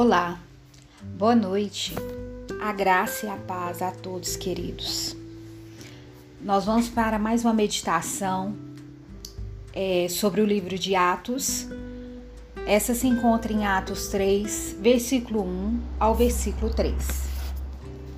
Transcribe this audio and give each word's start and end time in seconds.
Olá, 0.00 0.38
boa 1.18 1.34
noite, 1.34 1.92
a 2.62 2.72
graça 2.72 3.26
e 3.26 3.28
a 3.28 3.36
paz 3.36 3.82
a 3.82 3.90
todos 3.90 4.36
queridos. 4.36 5.16
Nós 6.40 6.66
vamos 6.66 6.88
para 6.88 7.18
mais 7.18 7.44
uma 7.44 7.52
meditação 7.52 8.54
é, 9.74 10.06
sobre 10.08 10.40
o 10.40 10.46
livro 10.46 10.78
de 10.78 10.94
Atos. 10.94 11.66
Essa 12.64 12.94
se 12.94 13.08
encontra 13.08 13.52
em 13.52 13.66
Atos 13.66 14.06
3, 14.06 14.76
versículo 14.80 15.42
1 15.42 15.80
ao 15.98 16.14
versículo 16.14 16.72
3, 16.72 16.94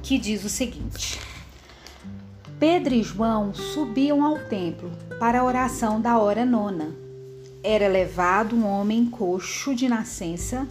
que 0.02 0.18
diz 0.18 0.44
o 0.44 0.50
seguinte: 0.50 1.18
Pedro 2.58 2.92
e 2.92 3.02
João 3.02 3.54
subiam 3.54 4.22
ao 4.22 4.38
templo 4.38 4.90
para 5.18 5.40
a 5.40 5.44
oração 5.44 5.98
da 5.98 6.18
hora 6.18 6.44
nona. 6.44 6.94
Era 7.64 7.88
levado 7.88 8.54
um 8.54 8.66
homem 8.66 9.06
coxo 9.06 9.74
de 9.74 9.88
nascença 9.88 10.68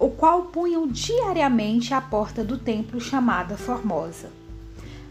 o 0.00 0.08
qual 0.08 0.44
punham 0.44 0.88
diariamente 0.88 1.92
à 1.92 2.00
porta 2.00 2.42
do 2.42 2.56
templo 2.56 2.98
chamada 2.98 3.58
Formosa, 3.58 4.30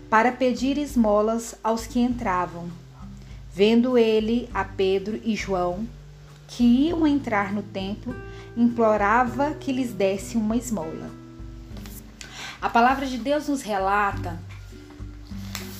para 0.09 0.31
pedir 0.31 0.79
esmolas 0.79 1.53
aos 1.63 1.85
que 1.85 1.99
entravam. 1.99 2.67
Vendo 3.53 3.99
ele 3.99 4.49
a 4.51 4.63
Pedro 4.63 5.21
e 5.23 5.35
João, 5.35 5.87
que 6.47 6.63
iam 6.63 7.05
entrar 7.05 7.53
no 7.53 7.61
templo, 7.61 8.15
implorava 8.57 9.53
que 9.53 9.71
lhes 9.71 9.93
desse 9.93 10.35
uma 10.35 10.57
esmola. 10.57 11.11
A 12.59 12.67
palavra 12.67 13.05
de 13.05 13.19
Deus 13.19 13.47
nos 13.47 13.61
relata 13.61 14.39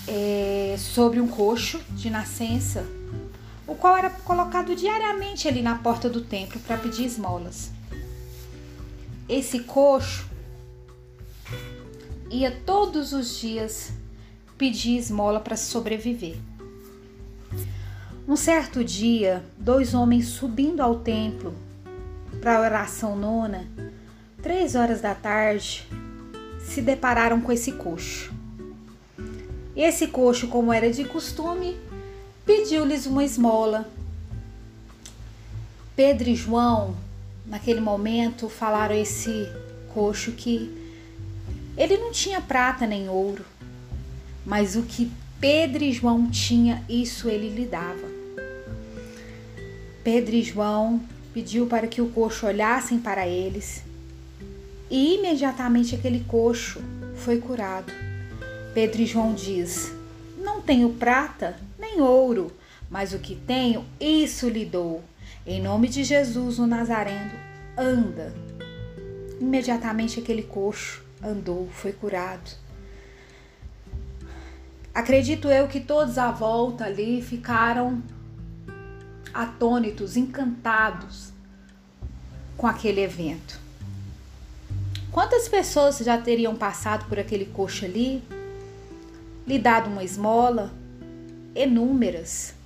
é, 0.08 0.76
sobre 0.78 1.20
um 1.20 1.28
coxo 1.28 1.80
de 1.96 2.12
nascença, 2.12 2.86
o 3.66 3.74
qual 3.74 3.98
era 3.98 4.12
colocado 4.12 4.76
diariamente 4.76 5.48
ali 5.48 5.64
na 5.64 5.80
porta 5.80 6.08
do 6.08 6.22
templo 6.22 6.60
para 6.60 6.78
pedir 6.78 7.06
esmolas 7.06 7.72
esse 9.30 9.60
coxo 9.60 10.28
ia 12.32 12.52
todos 12.66 13.14
os 13.14 13.40
dias 13.40 13.92
pedir 14.58 14.98
esmola 14.98 15.40
para 15.40 15.56
sobreviver. 15.56 16.36
Um 18.28 18.36
certo 18.36 18.84
dia, 18.84 19.44
dois 19.58 19.94
homens 19.94 20.28
subindo 20.28 20.82
ao 20.82 21.00
templo 21.00 21.54
para 22.42 22.58
a 22.58 22.62
oração 22.62 23.16
nona, 23.16 23.68
três 24.42 24.76
horas 24.76 25.00
da 25.00 25.14
tarde, 25.14 25.88
se 26.60 26.82
depararam 26.82 27.40
com 27.40 27.52
esse 27.52 27.74
coxo. 27.74 28.34
Esse 29.76 30.08
coxo, 30.08 30.48
como 30.48 30.74
era 30.74 30.92
de 30.92 31.06
costume, 31.06 31.78
pediu-lhes 32.46 33.06
uma 33.06 33.24
esmola. 33.24 33.88
Pedro 35.96 36.30
e 36.30 36.36
João 36.36 36.96
naquele 37.50 37.82
momento 37.82 38.48
falaram 38.48 38.96
esse 38.96 39.50
coxo 39.94 40.32
que 40.34 40.72
ele 41.76 41.98
não 41.98 42.12
tinha 42.12 42.40
prata 42.40 42.86
nem 42.86 43.10
ouro, 43.10 43.44
mas 44.46 44.76
o 44.76 44.84
que 44.84 45.12
Pedro 45.40 45.84
e 45.84 45.92
João 45.92 46.30
tinha, 46.30 46.84
isso 46.88 47.30
ele 47.30 47.50
lhe 47.50 47.66
dava. 47.66 48.08
Pedro 50.04 50.36
e 50.36 50.44
João 50.44 51.02
pediu 51.34 51.66
para 51.66 51.88
que 51.88 52.02
o 52.02 52.10
coxo 52.10 52.46
olhassem 52.46 53.00
para 53.00 53.28
eles 53.28 53.84
e 54.90 55.16
imediatamente 55.16 55.96
aquele 55.96 56.22
coxo 56.22 56.82
foi 57.16 57.40
curado. 57.40 57.92
Pedro 58.74 59.02
e 59.02 59.06
João 59.06 59.34
diz: 59.34 59.92
Não 60.38 60.62
tenho 60.62 60.90
prata 60.94 61.58
nem 61.78 62.02
ouro, 62.02 62.52
mas 62.90 63.14
o 63.14 63.20
que 63.20 63.36
tenho, 63.36 63.86
isso 64.00 64.50
lhe 64.50 64.66
dou. 64.66 65.04
Em 65.46 65.62
nome 65.62 65.88
de 65.88 66.04
Jesus, 66.04 66.60
o 66.60 66.68
Nazareno, 66.68 67.32
anda. 67.78 68.34
Imediatamente 69.40 70.20
aquele 70.20 70.44
coxo 70.44 71.04
andou, 71.24 71.70
foi 71.72 71.94
curado. 71.94 72.52
Acredito 74.94 75.48
eu 75.48 75.68
que 75.68 75.80
todos 75.80 76.18
à 76.18 76.30
volta 76.30 76.86
ali 76.86 77.22
ficaram 77.22 78.04
atônitos, 79.34 80.18
encantados 80.18 81.32
com 82.58 82.68
aquele 82.68 83.02
evento. 83.02 83.60
Quantas 85.12 85.48
pessoas 85.48 86.00
já 86.00 86.18
teriam 86.18 86.56
passado 86.56 87.08
por 87.08 87.18
aquele 87.18 87.46
coxo 87.46 87.86
ali, 87.86 88.22
lhe 89.48 89.58
dado 89.58 89.90
uma 89.90 90.04
esmola? 90.04 90.72
Inúmeras. 91.56 92.59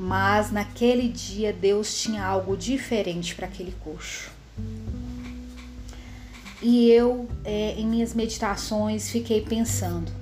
Mas 0.00 0.52
naquele 0.52 1.08
dia 1.08 1.52
Deus 1.52 2.00
tinha 2.00 2.24
algo 2.24 2.56
diferente 2.56 3.34
para 3.34 3.48
aquele 3.48 3.72
coxo. 3.80 4.30
E 6.62 6.88
eu, 6.88 7.28
é, 7.44 7.72
em 7.72 7.84
minhas 7.84 8.14
meditações, 8.14 9.10
fiquei 9.10 9.40
pensando: 9.40 10.12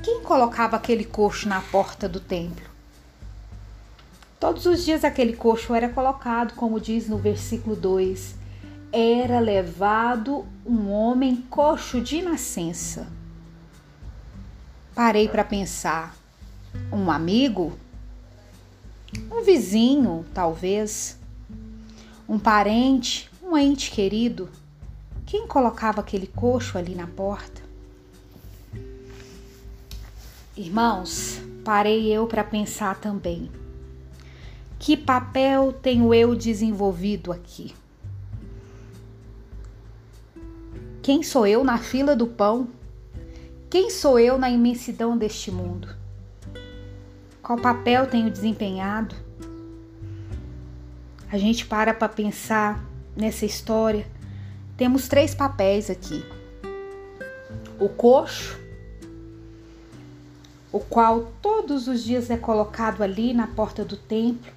quem 0.00 0.22
colocava 0.22 0.76
aquele 0.76 1.04
coxo 1.04 1.48
na 1.48 1.60
porta 1.60 2.08
do 2.08 2.20
templo? 2.20 2.70
Todos 4.38 4.64
os 4.64 4.84
dias 4.84 5.02
aquele 5.02 5.32
coxo 5.32 5.74
era 5.74 5.88
colocado, 5.88 6.54
como 6.54 6.78
diz 6.78 7.08
no 7.08 7.18
versículo 7.18 7.74
2, 7.74 8.36
era 8.92 9.40
levado 9.40 10.46
um 10.64 10.88
homem 10.88 11.44
coxo 11.50 12.00
de 12.00 12.22
nascença. 12.22 13.08
Parei 14.94 15.28
para 15.28 15.42
pensar 15.42 16.21
um 16.92 17.10
amigo, 17.10 17.72
um 19.30 19.42
vizinho, 19.42 20.24
talvez, 20.32 21.18
um 22.28 22.38
parente, 22.38 23.30
um 23.42 23.56
ente 23.56 23.90
querido. 23.90 24.48
Quem 25.26 25.46
colocava 25.46 26.00
aquele 26.00 26.26
coxo 26.26 26.76
ali 26.76 26.94
na 26.94 27.06
porta? 27.06 27.62
Irmãos, 30.56 31.40
parei 31.64 32.12
eu 32.12 32.26
para 32.26 32.44
pensar 32.44 33.00
também. 33.00 33.50
Que 34.78 34.96
papel 34.96 35.72
tenho 35.72 36.12
eu 36.12 36.34
desenvolvido 36.34 37.32
aqui? 37.32 37.74
Quem 41.02 41.22
sou 41.22 41.46
eu 41.46 41.64
na 41.64 41.78
fila 41.78 42.14
do 42.14 42.26
pão? 42.26 42.68
Quem 43.70 43.90
sou 43.90 44.18
eu 44.18 44.36
na 44.36 44.50
imensidão 44.50 45.16
deste 45.16 45.50
mundo? 45.50 46.01
Qual 47.52 47.60
papel 47.60 48.06
tenho 48.06 48.30
desempenhado? 48.30 49.14
A 51.30 51.36
gente 51.36 51.66
para 51.66 51.92
para 51.92 52.08
pensar 52.08 52.82
nessa 53.14 53.44
história. 53.44 54.06
Temos 54.74 55.06
três 55.06 55.34
papéis 55.34 55.90
aqui: 55.90 56.24
o 57.78 57.90
coxo, 57.90 58.58
o 60.72 60.80
qual 60.80 61.30
todos 61.42 61.88
os 61.88 62.02
dias 62.02 62.30
é 62.30 62.38
colocado 62.38 63.02
ali 63.02 63.34
na 63.34 63.46
porta 63.46 63.84
do 63.84 63.98
templo 63.98 64.50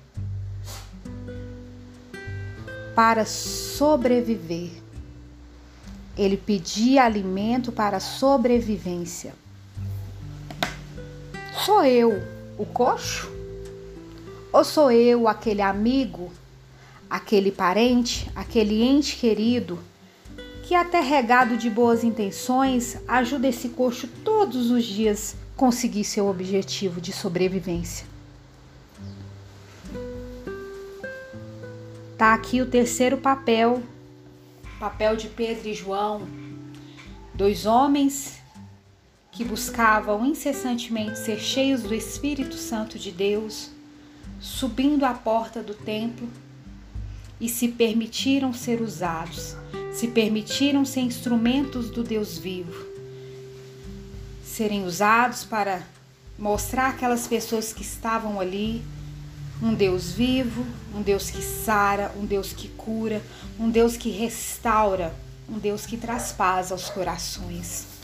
para 2.96 3.26
sobreviver. 3.26 4.72
Ele 6.18 6.38
pedia 6.38 7.04
alimento 7.04 7.74
para 7.74 8.00
sobrevivência. 8.00 9.34
Sou 11.66 11.84
eu 11.84 12.35
o 12.58 12.66
coxo? 12.66 13.32
Ou 14.52 14.64
sou 14.64 14.92
eu 14.92 15.28
aquele 15.28 15.62
amigo, 15.62 16.32
aquele 17.10 17.52
parente, 17.52 18.30
aquele 18.36 18.82
ente 18.82 19.18
querido 19.18 19.80
que, 20.64 20.74
até 20.74 21.00
regado 21.00 21.58
de 21.58 21.70
boas 21.70 22.04
intenções, 22.04 22.98
ajuda 23.08 23.48
esse 23.48 23.70
coxo 23.70 24.08
todos 24.24 24.72
os 24.72 24.84
dias 24.84 25.36
conseguir 25.56 26.04
seu 26.04 26.28
objetivo 26.28 27.00
de 27.00 27.12
sobrevivência? 27.12 28.08
Tá 32.18 32.34
aqui 32.34 32.62
o 32.62 32.66
terceiro 32.66 33.18
papel, 33.18 33.84
papel 34.80 35.18
de 35.18 35.28
Pedro 35.28 35.68
e 35.68 35.74
João, 35.74 36.26
dois 37.34 37.66
homens 37.66 38.40
que 39.36 39.44
buscavam 39.44 40.26
incessantemente 40.26 41.20
ser 41.20 41.38
cheios 41.40 41.84
do 41.84 41.94
Espírito 41.94 42.56
Santo 42.56 42.98
de 42.98 43.12
Deus, 43.12 43.70
subindo 44.40 45.04
à 45.04 45.14
porta 45.14 45.62
do 45.62 45.74
templo 45.74 46.30
e 47.40 47.50
se 47.50 47.68
permitiram 47.68 48.54
ser 48.54 48.82
usados, 48.82 49.58
se 49.94 50.08
permitiram 50.08 50.86
ser 50.86 51.02
instrumentos 51.02 51.90
do 51.90 52.02
Deus 52.02 52.38
vivo, 52.38 52.86
serem 54.42 54.86
usados 54.86 55.44
para 55.44 55.84
mostrar 56.40 56.88
aquelas 56.88 57.28
pessoas 57.28 57.74
que 57.74 57.82
estavam 57.82 58.40
ali 58.40 58.82
um 59.62 59.74
Deus 59.74 60.14
vivo, 60.14 60.66
um 60.94 61.02
Deus 61.02 61.30
que 61.30 61.42
sara, 61.42 62.10
um 62.18 62.26
Deus 62.26 62.54
que 62.54 62.70
cura, 62.70 63.22
um 63.60 63.70
Deus 63.70 63.98
que 63.98 64.10
restaura, 64.10 65.14
um 65.50 65.60
Deus 65.60 65.86
que 65.86 65.98
traz 65.98 66.32
paz 66.32 66.72
aos 66.72 66.90
corações. 66.90 67.95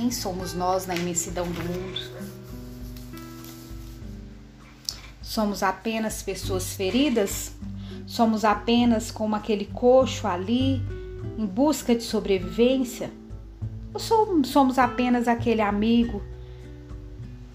Quem 0.00 0.10
somos 0.10 0.54
nós 0.54 0.86
na 0.86 0.96
imensidão 0.96 1.46
do 1.46 1.62
mundo? 1.62 2.00
Somos 5.20 5.62
apenas 5.62 6.22
pessoas 6.22 6.72
feridas 6.72 7.52
Somos 8.06 8.42
apenas 8.42 9.10
como 9.10 9.36
aquele 9.36 9.66
coxo 9.66 10.26
ali, 10.26 10.82
em 11.36 11.44
busca 11.44 11.94
de 11.94 12.02
sobrevivência? 12.02 13.12
Ou 13.92 14.00
somos 14.42 14.78
apenas 14.78 15.28
aquele 15.28 15.60
amigo 15.60 16.22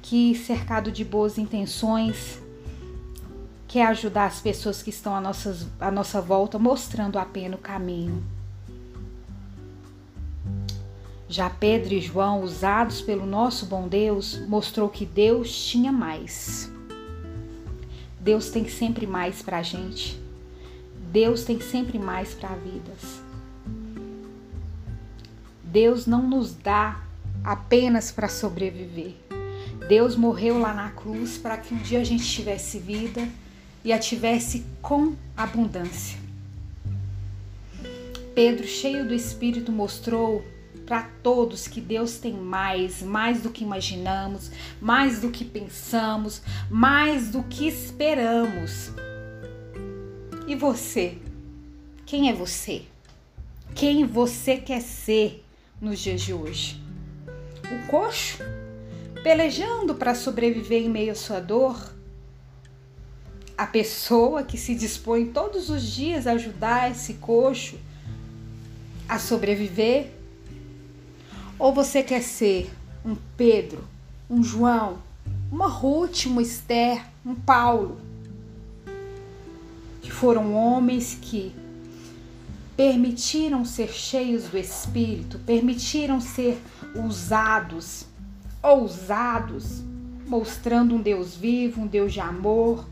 que, 0.03 0.36
cercado 0.36 0.91
de 0.91 1.03
boas 1.03 1.39
intenções, 1.39 2.39
quer 3.68 3.88
ajudar 3.88 4.27
as 4.27 4.39
pessoas 4.39 4.83
que 4.83 4.91
estão 4.91 5.15
à, 5.15 5.21
à 5.80 5.89
nossa 5.89 6.21
volta, 6.21 6.59
mostrando 6.59 7.18
apenas 7.18 7.59
o 7.59 7.62
caminho? 7.63 8.34
Já 11.35 11.49
Pedro 11.49 11.93
e 11.93 11.99
João, 11.99 12.43
usados 12.43 13.01
pelo 13.01 13.25
nosso 13.25 13.65
bom 13.65 13.89
Deus, 13.89 14.39
mostrou 14.47 14.87
que 14.87 15.05
Deus 15.05 15.53
tinha 15.65 15.91
mais. 15.91 16.71
Deus 18.21 18.49
tem 18.49 18.69
sempre 18.69 19.05
mais 19.05 19.41
para 19.41 19.57
a 19.57 19.61
gente. 19.61 20.17
Deus 21.11 21.43
tem 21.43 21.59
sempre 21.59 21.99
mais 21.99 22.33
para 22.33 22.55
vidas. 22.55 23.21
Deus 25.61 26.07
não 26.07 26.25
nos 26.25 26.55
dá 26.55 27.03
apenas 27.43 28.13
para 28.13 28.29
sobreviver. 28.29 29.15
Deus 29.89 30.15
morreu 30.15 30.57
lá 30.57 30.73
na 30.73 30.91
cruz 30.91 31.38
para 31.38 31.57
que 31.57 31.73
um 31.73 31.79
dia 31.79 31.99
a 31.99 32.05
gente 32.05 32.23
tivesse 32.23 32.79
vida 32.79 33.27
e 33.83 33.91
a 33.91 33.99
tivesse 33.99 34.65
com 34.81 35.13
abundância. 35.35 36.17
Pedro, 38.33 38.65
cheio 38.65 39.05
do 39.05 39.13
Espírito, 39.13 39.69
mostrou 39.69 40.54
para 40.85 41.03
todos 41.23 41.67
que 41.67 41.81
Deus 41.81 42.17
tem 42.17 42.33
mais, 42.33 43.01
mais 43.01 43.41
do 43.41 43.49
que 43.49 43.63
imaginamos, 43.63 44.51
mais 44.79 45.19
do 45.19 45.31
que 45.31 45.43
pensamos, 45.43 46.41
mais 46.69 47.29
do 47.29 47.43
que 47.43 47.67
esperamos. 47.67 48.91
E 50.47 50.55
você? 50.55 51.17
Quem 52.05 52.29
é 52.29 52.33
você? 52.33 52.83
Quem 53.73 54.05
você 54.05 54.57
quer 54.57 54.81
ser 54.81 55.43
nos 55.81 55.99
dias 55.99 56.21
de 56.21 56.33
hoje? 56.33 56.79
O 57.63 57.88
coxo? 57.88 58.43
Pelejando 59.23 59.95
para 59.95 60.13
sobreviver 60.13 60.83
em 60.83 60.89
meio 60.89 61.13
à 61.13 61.15
sua 61.15 61.39
dor? 61.39 61.93
A 63.57 63.65
pessoa 63.65 64.43
que 64.43 64.57
se 64.57 64.75
dispõe 64.75 65.25
todos 65.25 65.69
os 65.69 65.81
dias 65.81 66.27
a 66.27 66.33
ajudar 66.33 66.91
esse 66.91 67.15
coxo 67.15 67.79
a 69.07 69.19
sobreviver 69.19 70.14
ou 71.57 71.73
você 71.73 72.03
quer 72.03 72.21
ser 72.21 72.71
um 73.05 73.15
Pedro, 73.37 73.83
um 74.29 74.43
João, 74.43 74.97
uma 75.51 75.67
Ruth, 75.67 76.25
uma 76.25 76.41
Esther, 76.41 77.05
um 77.25 77.35
Paulo, 77.35 77.97
que 80.01 80.11
foram 80.11 80.53
homens 80.53 81.17
que 81.21 81.55
permitiram 82.75 83.63
ser 83.63 83.89
cheios 83.89 84.49
do 84.49 84.57
Espírito, 84.57 85.39
permitiram 85.39 86.19
ser 86.19 86.61
usados, 86.95 88.05
ousados, 88.61 89.81
mostrando 90.27 90.95
um 90.95 91.01
Deus 91.01 91.35
vivo, 91.35 91.81
um 91.81 91.87
Deus 91.87 92.11
de 92.11 92.19
amor, 92.19 92.85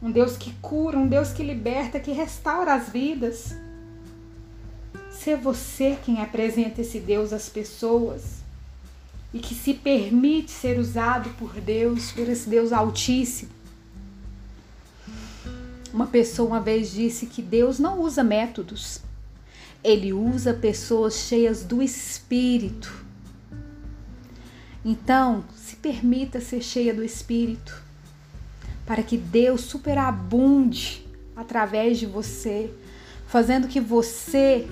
um 0.00 0.10
Deus 0.10 0.36
que 0.36 0.52
cura, 0.62 0.98
um 0.98 1.08
Deus 1.08 1.32
que 1.32 1.42
liberta, 1.42 1.98
que 1.98 2.12
restaura 2.12 2.74
as 2.74 2.90
vidas. 2.90 3.56
Ser 5.18 5.36
você 5.36 5.96
quem 6.04 6.20
apresenta 6.20 6.80
esse 6.82 7.00
Deus 7.00 7.32
às 7.32 7.48
pessoas 7.48 8.44
e 9.32 9.38
que 9.38 9.54
se 9.54 9.74
permite 9.74 10.50
ser 10.50 10.78
usado 10.78 11.30
por 11.30 11.60
Deus, 11.60 12.12
por 12.12 12.28
esse 12.28 12.48
Deus 12.48 12.72
Altíssimo. 12.72 13.50
Uma 15.92 16.06
pessoa 16.06 16.48
uma 16.48 16.60
vez 16.60 16.92
disse 16.92 17.26
que 17.26 17.40
Deus 17.40 17.78
não 17.78 18.00
usa 18.00 18.22
métodos, 18.22 19.00
ele 19.82 20.12
usa 20.12 20.52
pessoas 20.52 21.14
cheias 21.14 21.64
do 21.64 21.82
Espírito. 21.82 22.92
Então, 24.84 25.44
se 25.56 25.76
permita 25.76 26.40
ser 26.40 26.62
cheia 26.62 26.92
do 26.92 27.02
Espírito, 27.02 27.82
para 28.84 29.02
que 29.02 29.16
Deus 29.16 29.62
superabunde 29.62 31.06
através 31.34 31.98
de 31.98 32.06
você, 32.06 32.70
fazendo 33.26 33.66
que 33.66 33.80
você 33.80 34.68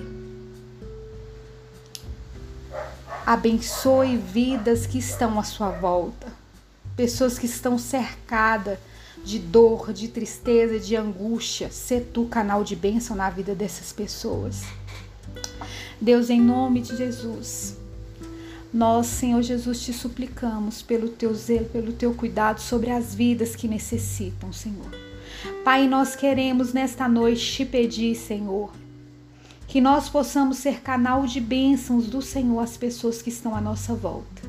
abençoe 3.25 4.17
vidas 4.17 4.85
que 4.85 4.97
estão 4.97 5.39
à 5.39 5.43
sua 5.43 5.69
volta, 5.69 6.27
pessoas 6.95 7.39
que 7.39 7.45
estão 7.45 7.77
cercadas 7.77 8.77
de 9.23 9.39
dor, 9.39 9.93
de 9.93 10.07
tristeza, 10.07 10.79
de 10.79 10.95
angústia. 10.95 11.69
Sê 11.71 11.99
tu 11.99 12.25
canal 12.25 12.63
de 12.63 12.75
bênção 12.75 13.15
na 13.15 13.29
vida 13.29 13.55
dessas 13.55 13.93
pessoas. 13.93 14.63
Deus, 15.99 16.29
em 16.29 16.41
nome 16.41 16.81
de 16.81 16.97
Jesus, 16.97 17.77
nós, 18.73 19.07
Senhor 19.07 19.41
Jesus, 19.41 19.81
te 19.81 19.93
suplicamos 19.93 20.81
pelo 20.81 21.07
teu 21.07 21.33
zelo, 21.33 21.65
pelo 21.65 21.93
teu 21.93 22.13
cuidado 22.13 22.59
sobre 22.59 22.91
as 22.91 23.15
vidas 23.15 23.55
que 23.55 23.67
necessitam, 23.67 24.51
Senhor. 24.51 24.91
Pai, 25.63 25.87
nós 25.87 26.15
queremos 26.15 26.73
nesta 26.73 27.07
noite 27.07 27.45
te 27.53 27.65
pedir, 27.65 28.15
Senhor, 28.15 28.71
que 29.73 29.81
nós 29.81 30.07
possamos 30.07 30.59
ser 30.59 30.81
canal 30.81 31.25
de 31.25 31.41
bênçãos 31.41 32.05
do 32.05 32.21
Senhor 32.21 32.59
às 32.59 32.77
pessoas 32.77 33.23
que 33.23 33.29
estão 33.29 33.55
à 33.55 33.59
nossa 33.59 33.95
volta. 33.95 34.43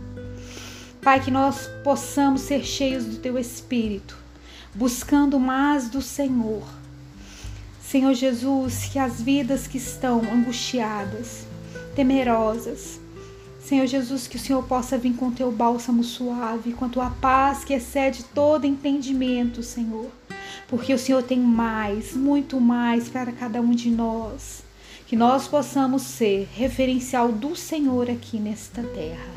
Pai, 1.01 1.19
que 1.19 1.31
nós 1.31 1.67
possamos 1.83 2.43
ser 2.43 2.63
cheios 2.63 3.07
do 3.07 3.17
teu 3.17 3.39
espírito, 3.39 4.19
buscando 4.75 5.41
mais 5.41 5.89
do 5.89 6.03
Senhor. 6.03 6.63
Senhor 7.81 8.13
Jesus, 8.13 8.85
que 8.93 8.99
as 8.99 9.23
vidas 9.23 9.67
que 9.67 9.79
estão 9.79 10.21
angustiadas, 10.31 11.47
temerosas, 11.97 13.01
Senhor 13.65 13.87
Jesus, 13.87 14.29
que 14.29 14.37
o 14.37 14.41
Senhor 14.41 14.63
possa 14.65 14.99
vir 14.99 15.15
com 15.17 15.31
teu 15.31 15.51
bálsamo 15.51 16.05
suave, 16.05 16.75
com 16.75 16.85
a 16.85 16.91
tua 16.91 17.09
paz 17.09 17.65
que 17.65 17.73
excede 17.73 18.25
todo 18.35 18.67
entendimento, 18.67 19.63
Senhor. 19.63 20.11
Porque 20.69 20.93
o 20.93 20.99
Senhor 20.99 21.23
tem 21.23 21.41
mais, 21.41 22.15
muito 22.15 22.61
mais 22.61 23.09
para 23.09 23.33
cada 23.33 23.63
um 23.63 23.71
de 23.71 23.89
nós 23.89 24.63
que 25.15 25.19
nós 25.19 25.47
possamos 25.47 26.03
ser 26.03 26.49
referencial 26.53 27.31
do 27.31 27.55
Senhor 27.55 28.11
aqui 28.11 28.37
nesta 28.37 28.83
terra. 28.83 29.33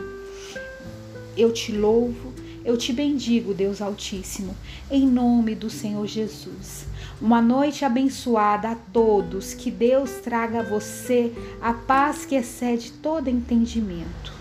Eu 1.37 1.53
te 1.53 1.71
louvo, 1.71 2.33
eu 2.65 2.75
te 2.75 2.91
bendigo, 2.91 3.53
Deus 3.53 3.79
Altíssimo, 3.79 4.55
em 4.89 5.05
nome 5.05 5.53
do 5.53 5.69
Senhor 5.69 6.07
Jesus. 6.07 6.87
Uma 7.21 7.43
noite 7.43 7.85
abençoada 7.85 8.69
a 8.69 8.75
todos, 8.75 9.53
que 9.53 9.69
Deus 9.69 10.13
traga 10.13 10.61
a 10.61 10.63
você 10.63 11.31
a 11.61 11.73
paz 11.73 12.25
que 12.25 12.33
excede 12.33 12.93
todo 12.93 13.29
entendimento. 13.29 14.36